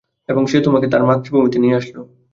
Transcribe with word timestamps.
এবং 0.29 0.43
সে 0.47 0.57
তোমাকে 0.61 0.87
তার 0.87 1.03
মাতৃভূমিতে 1.07 1.57
নিয়ে 1.59 1.77
আসলো। 1.79 2.01